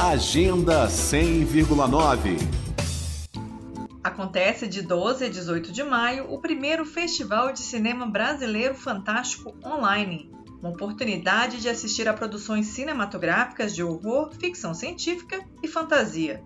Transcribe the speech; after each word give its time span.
Agenda 0.00 0.86
100,9 0.86 2.38
Acontece 4.04 4.68
de 4.68 4.80
12 4.80 5.24
a 5.24 5.28
18 5.28 5.72
de 5.72 5.82
maio 5.82 6.32
o 6.32 6.40
primeiro 6.40 6.86
Festival 6.86 7.52
de 7.52 7.58
Cinema 7.58 8.06
Brasileiro 8.06 8.76
Fantástico 8.76 9.52
Online, 9.66 10.30
uma 10.62 10.70
oportunidade 10.70 11.60
de 11.60 11.68
assistir 11.68 12.08
a 12.08 12.14
produções 12.14 12.66
cinematográficas 12.66 13.74
de 13.74 13.82
horror, 13.82 14.30
ficção 14.38 14.72
científica 14.72 15.44
e 15.64 15.66
fantasia. 15.66 16.44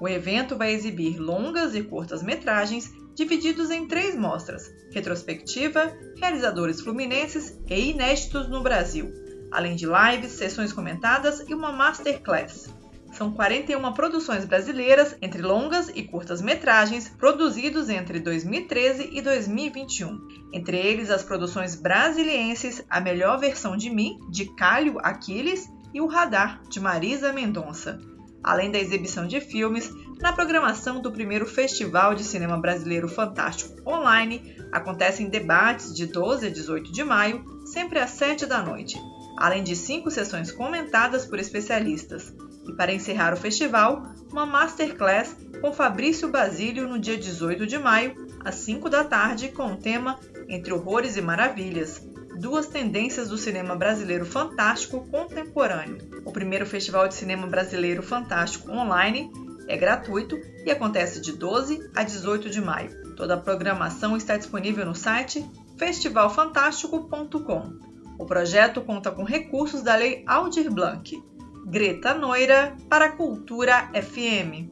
O 0.00 0.08
evento 0.08 0.56
vai 0.56 0.72
exibir 0.72 1.18
longas 1.18 1.74
e 1.74 1.82
curtas 1.82 2.22
metragens 2.22 2.88
divididos 3.16 3.72
em 3.72 3.88
três 3.88 4.14
mostras: 4.14 4.70
retrospectiva, 4.92 5.92
realizadores 6.18 6.80
fluminenses 6.80 7.58
e 7.68 7.90
inéditos 7.90 8.48
no 8.48 8.62
Brasil, 8.62 9.12
além 9.50 9.74
de 9.74 9.86
lives, 9.86 10.30
sessões 10.30 10.72
comentadas 10.72 11.40
e 11.48 11.52
uma 11.52 11.72
masterclass. 11.72 12.80
São 13.12 13.30
41 13.30 13.92
produções 13.92 14.46
brasileiras, 14.46 15.14
entre 15.20 15.42
longas 15.42 15.90
e 15.94 16.02
curtas 16.02 16.40
metragens, 16.40 17.10
produzidos 17.10 17.90
entre 17.90 18.18
2013 18.18 19.10
e 19.12 19.20
2021. 19.20 20.18
Entre 20.52 20.78
eles, 20.78 21.10
as 21.10 21.22
produções 21.22 21.74
brasilienses 21.74 22.82
A 22.88 23.00
Melhor 23.00 23.38
Versão 23.38 23.76
de 23.76 23.90
Mim, 23.90 24.18
de 24.30 24.46
Cálio 24.54 24.98
Aquiles, 25.02 25.70
e 25.92 26.00
O 26.00 26.06
Radar, 26.06 26.62
de 26.70 26.80
Marisa 26.80 27.32
Mendonça. 27.34 28.00
Além 28.42 28.70
da 28.70 28.78
exibição 28.78 29.26
de 29.26 29.40
filmes, 29.40 29.92
na 30.18 30.32
programação 30.32 31.00
do 31.00 31.12
primeiro 31.12 31.46
Festival 31.46 32.14
de 32.14 32.24
Cinema 32.24 32.56
Brasileiro 32.56 33.08
Fantástico 33.08 33.88
Online, 33.88 34.56
acontecem 34.72 35.28
debates 35.28 35.94
de 35.94 36.06
12 36.06 36.46
a 36.46 36.50
18 36.50 36.90
de 36.90 37.04
maio, 37.04 37.44
sempre 37.66 37.98
às 37.98 38.10
7 38.10 38.46
da 38.46 38.62
noite, 38.62 38.98
além 39.36 39.62
de 39.62 39.76
cinco 39.76 40.10
sessões 40.10 40.50
comentadas 40.50 41.26
por 41.26 41.38
especialistas. 41.38 42.34
E 42.66 42.72
para 42.72 42.92
encerrar 42.92 43.32
o 43.32 43.36
festival, 43.36 44.02
uma 44.30 44.46
masterclass 44.46 45.36
com 45.60 45.72
Fabrício 45.72 46.28
Basílio 46.28 46.88
no 46.88 46.98
dia 46.98 47.16
18 47.16 47.66
de 47.66 47.78
maio, 47.78 48.14
às 48.44 48.56
5 48.56 48.88
da 48.88 49.04
tarde, 49.04 49.48
com 49.48 49.72
o 49.72 49.76
tema 49.76 50.18
Entre 50.48 50.72
Horrores 50.72 51.16
e 51.16 51.22
Maravilhas. 51.22 52.00
Duas 52.38 52.66
tendências 52.66 53.28
do 53.28 53.36
cinema 53.36 53.76
brasileiro 53.76 54.24
fantástico 54.24 55.06
contemporâneo. 55.08 55.98
O 56.24 56.32
primeiro 56.32 56.66
Festival 56.66 57.06
de 57.06 57.14
Cinema 57.14 57.46
Brasileiro 57.46 58.02
Fantástico 58.02 58.72
online 58.72 59.30
é 59.68 59.76
gratuito 59.76 60.36
e 60.64 60.70
acontece 60.70 61.20
de 61.20 61.32
12 61.32 61.90
a 61.94 62.02
18 62.02 62.50
de 62.50 62.60
maio. 62.60 63.14
Toda 63.14 63.34
a 63.34 63.40
programação 63.40 64.16
está 64.16 64.36
disponível 64.36 64.84
no 64.84 64.94
site 64.94 65.44
festivalfantástico.com. 65.78 67.92
O 68.18 68.26
projeto 68.26 68.80
conta 68.80 69.10
com 69.10 69.24
recursos 69.24 69.82
da 69.82 69.96
Lei 69.96 70.22
Aldir 70.26 70.70
Blanc. 70.70 71.22
Greta 71.64 72.12
Noira 72.12 72.76
para 72.88 73.12
Cultura 73.12 73.88
FM. 73.94 74.70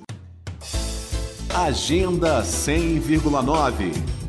Agenda 1.55 2.43
100,9 2.43 4.20